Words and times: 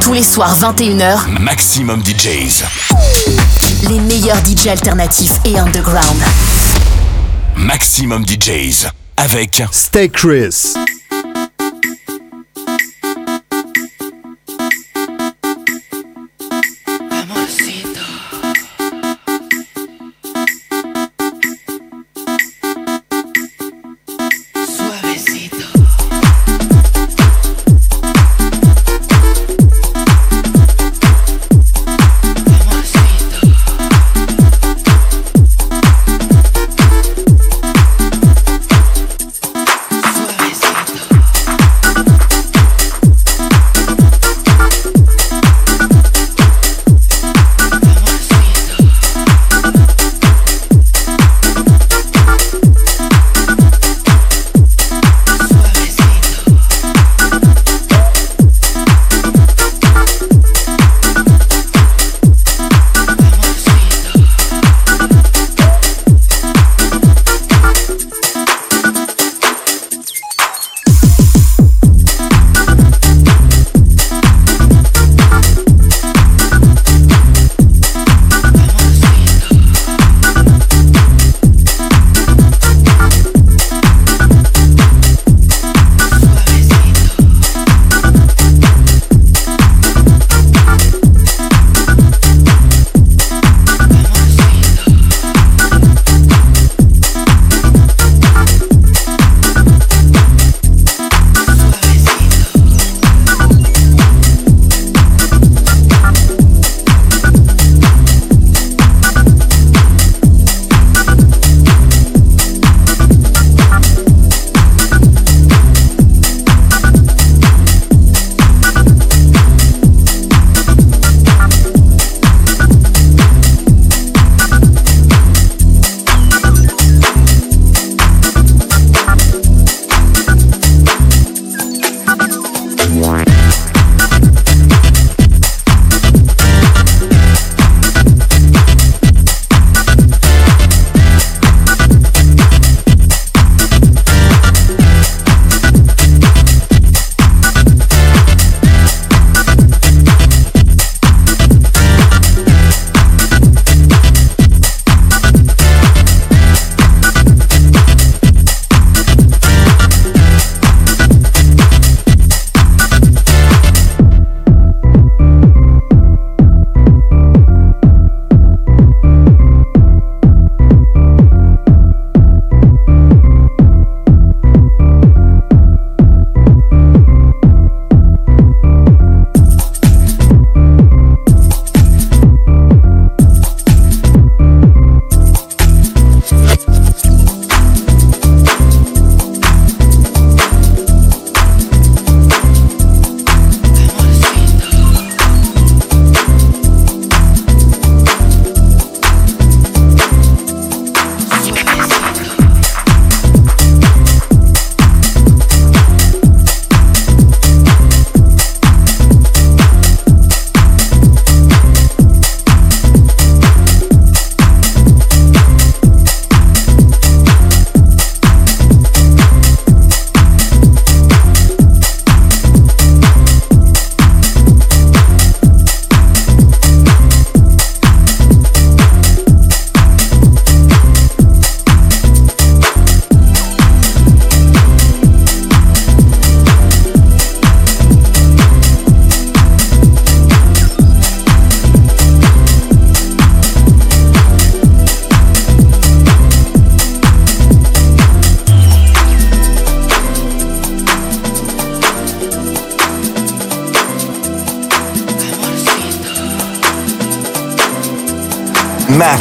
Tous 0.00 0.12
les 0.12 0.22
soirs 0.22 0.56
21h, 0.58 1.40
Maximum 1.40 2.02
DJs. 2.02 2.64
Les 3.88 4.00
meilleurs 4.00 4.38
DJs 4.44 4.68
alternatifs 4.68 5.40
et 5.44 5.58
underground. 5.58 6.22
Maximum 7.56 8.24
DJs 8.26 8.88
avec 9.16 9.62
Stay 9.72 10.08
Chris. 10.08 10.74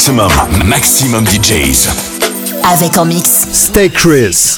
Maximum, 0.07 0.31
maximum 0.65 1.25
DJs. 1.25 1.89
Avec 2.63 2.97
en 2.97 3.03
mix. 3.03 3.45
Stay 3.51 3.89
Chris. 3.89 4.57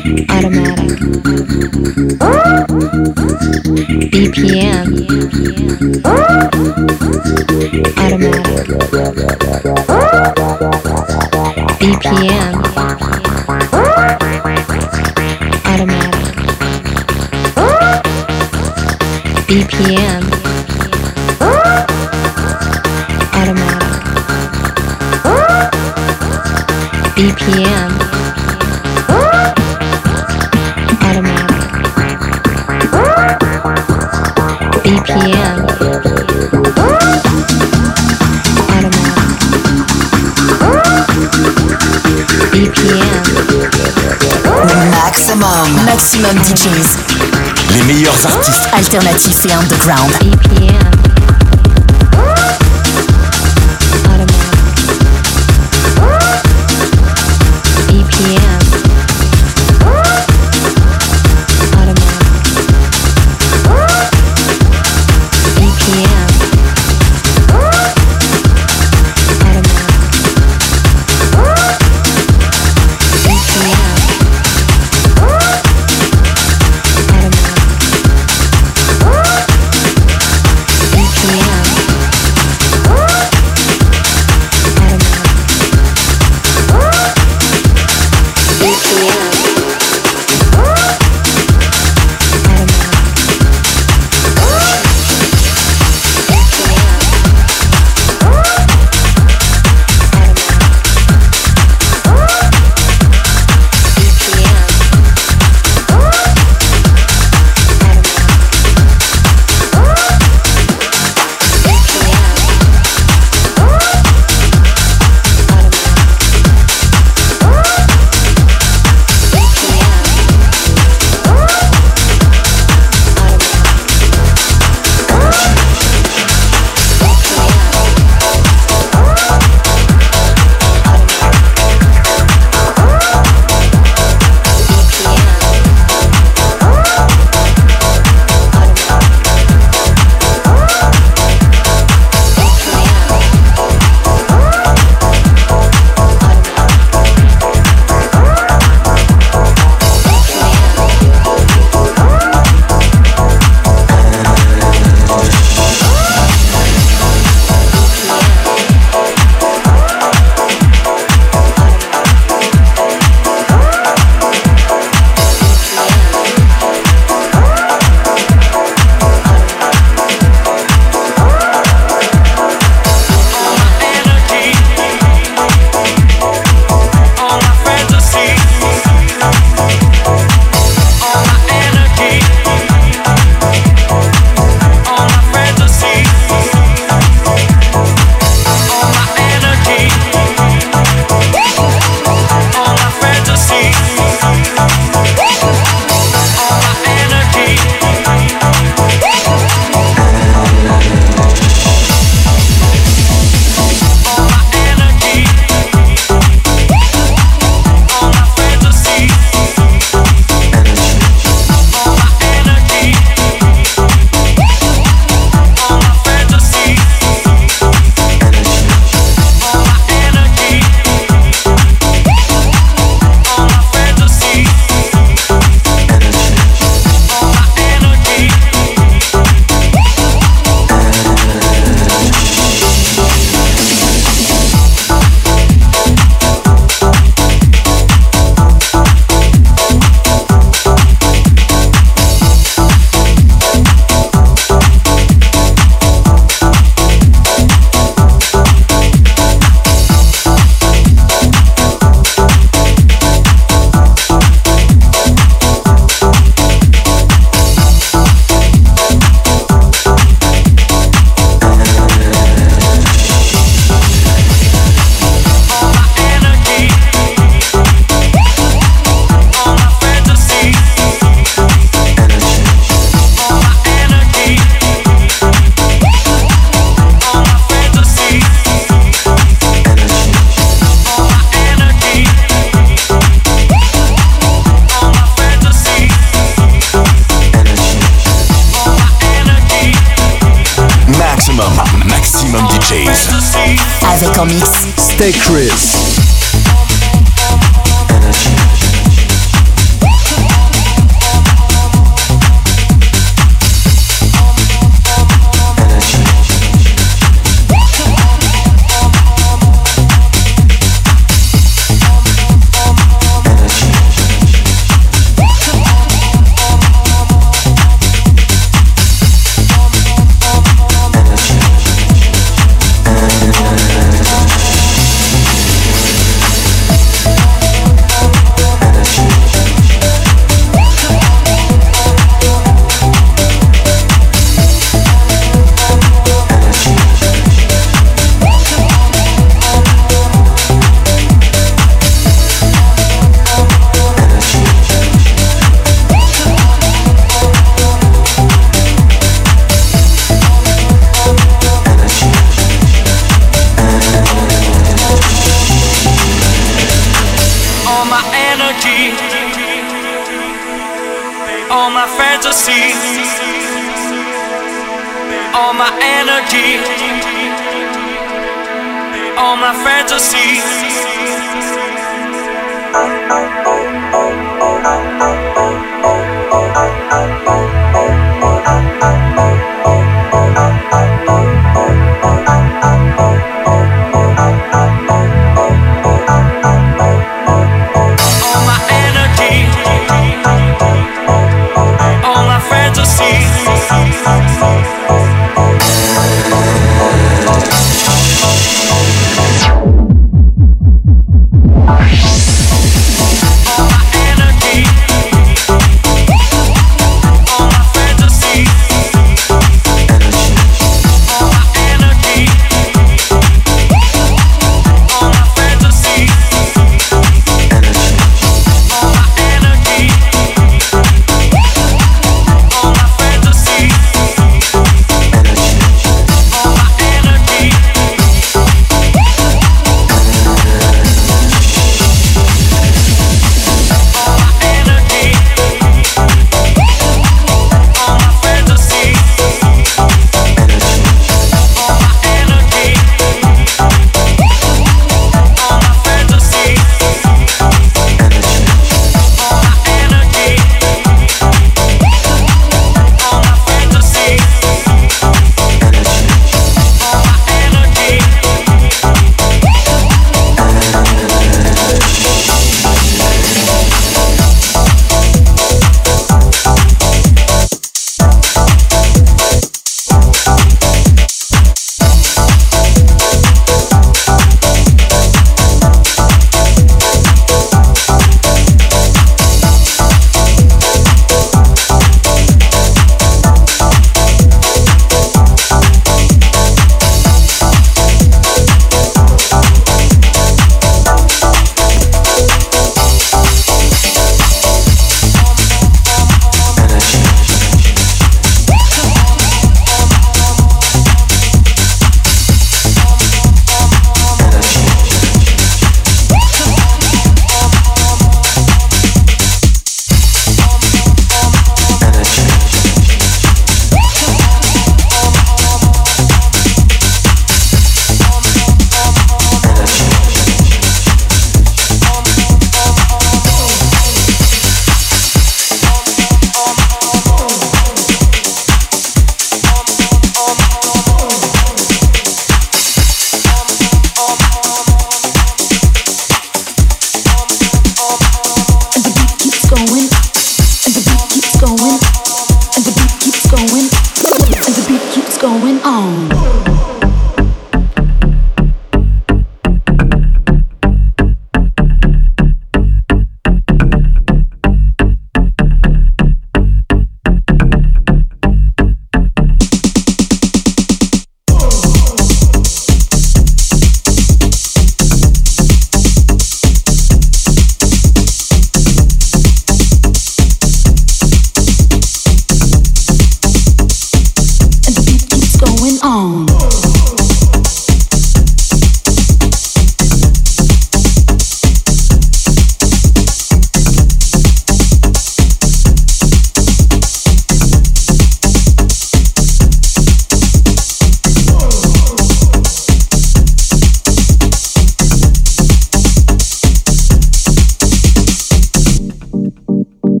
automatic, 0.00 0.96
BPM, 4.10 4.86
automatic, 7.98 8.66
BPM. 11.80 13.09
Alternatifs 48.72 49.46
et 49.46 49.52
underground. 49.52 50.12
all 50.20 50.99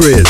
Chris. 0.00 0.29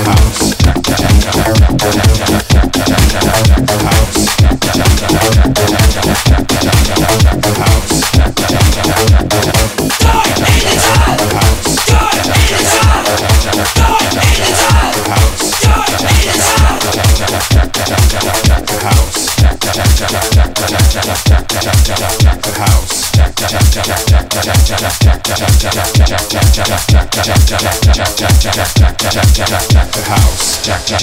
The 30.91 30.97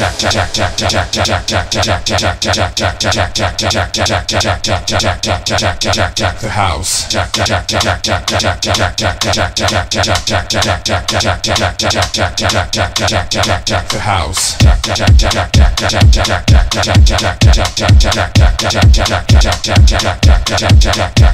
house. 6.51 7.09
The 13.89 14.01
house. 14.01 14.59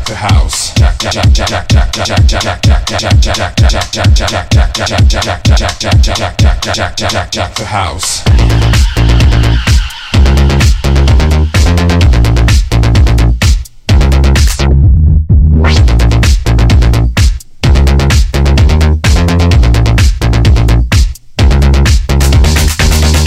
The 0.07 0.15
house. 0.15 0.73
The 7.57 7.65
house. 7.65 8.44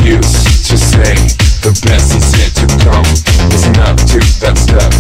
Used 0.08 0.68
to 0.68 0.78
say 0.78 1.16
the 1.62 1.72
best 1.84 2.16
is 2.16 2.28
yet 2.38 2.52
to 2.56 2.68
come. 2.84 3.04
Listen 3.52 3.76
up 3.82 3.98
to 3.98 4.20
that 4.40 4.56
stuff, 4.58 4.94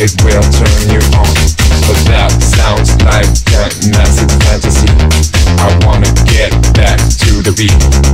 it 0.00 0.12
will 0.24 0.42
turn 0.56 0.80
you 0.88 1.02
on. 1.18 1.34
But 1.86 2.00
that 2.08 2.32
sounds 2.40 2.96
like 3.04 3.28
a 3.52 4.28
fantasy. 4.44 4.88
I 5.58 5.68
wanna 5.86 6.12
get 6.24 6.50
back 6.74 6.98
to 6.98 7.42
the 7.42 7.52
beat. 7.56 8.13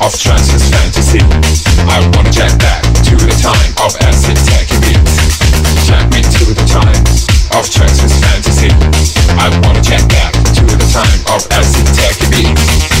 of 0.00 0.12
transverse 0.18 0.68
fantasy. 0.70 1.20
I 1.88 2.00
wanna 2.14 2.30
jack 2.30 2.58
back 2.58 2.82
to 2.82 3.14
the 3.16 3.32
time 3.40 3.72
of 3.84 3.96
acid 4.02 4.36
tech 4.48 4.68
beats. 4.82 5.16
Jack 5.86 6.10
me 6.12 6.20
to 6.22 6.44
the 6.52 6.66
time 6.68 7.02
of 7.56 7.64
transverse 7.70 8.16
fantasy. 8.20 8.70
I 9.38 9.48
wanna 9.64 9.82
jack 9.82 10.06
back 10.08 10.32
to 10.32 10.64
the 10.64 10.88
time 10.92 11.20
of 11.34 11.46
acid 11.52 11.86
tech 11.94 12.16
beats. 12.30 12.96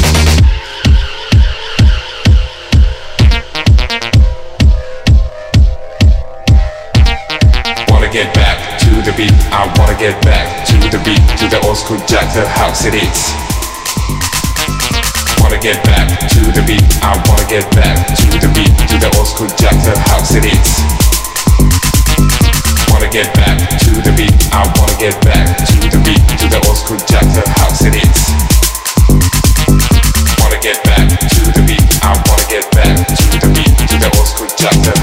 Get 8.12 8.32
back 8.32 8.78
to 8.78 9.02
the 9.02 9.12
beat. 9.14 9.32
I 9.52 9.66
wanna 9.76 9.98
get 9.98 10.18
back 10.24 10.64
to 10.68 10.72
the 10.88 10.96
beat. 11.04 11.20
To 11.36 11.48
the 11.48 11.60
old 11.66 11.76
school 11.76 11.98
jack, 12.06 12.32
the 12.32 12.48
house 12.48 12.86
it 12.86 12.94
is. 12.94 13.55
Wanna 15.46 15.62
get 15.62 15.78
back 15.84 16.08
to 16.26 16.40
the 16.58 16.64
beat. 16.66 16.82
I 17.06 17.14
wanna 17.30 17.46
get 17.46 17.62
back 17.70 17.94
to 18.18 18.26
the 18.42 18.50
beat. 18.50 18.74
To 18.90 18.98
the 18.98 19.06
old 19.14 19.28
school 19.28 19.46
jack, 19.54 19.78
the 19.86 19.94
house 20.10 20.34
it 20.34 20.42
is. 20.42 20.70
Wanna 22.90 23.06
get 23.06 23.32
back 23.38 23.54
to 23.78 23.94
the 24.02 24.10
beat. 24.18 24.34
I 24.50 24.66
wanna 24.74 24.98
get 24.98 25.14
back 25.22 25.46
to 25.70 25.78
the 25.86 26.02
beat. 26.02 26.18
To 26.42 26.50
the 26.50 26.58
old 26.66 26.76
school 26.76 26.98
jack, 27.06 27.22
the 27.30 27.46
house 27.62 27.86
it 27.86 27.94
is. 27.94 28.18
Wanna 30.42 30.58
get 30.58 30.82
back 30.82 31.14
to 31.14 31.42
the 31.54 31.62
beat. 31.62 31.86
I 32.02 32.18
wanna 32.26 32.46
get 32.50 32.66
back 32.74 33.06
to 33.06 33.38
the 33.38 33.46
beat. 33.54 33.70
To 33.86 33.96
the 34.02 34.10
old 34.18 34.26
school 34.26 34.50
jack, 34.58 34.74
the 34.82 34.95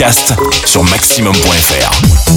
podcast 0.00 0.32
sur 0.64 0.82
maximum.fr. 0.84 2.29